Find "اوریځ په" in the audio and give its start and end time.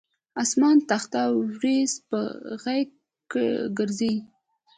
1.31-2.19